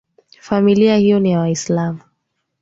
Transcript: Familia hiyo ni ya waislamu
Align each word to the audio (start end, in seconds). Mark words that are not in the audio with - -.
Familia 0.39 0.95
hiyo 0.97 1.19
ni 1.19 1.31
ya 1.31 1.39
waislamu 1.39 1.99